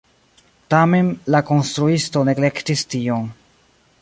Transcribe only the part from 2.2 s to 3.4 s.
neglektis tion.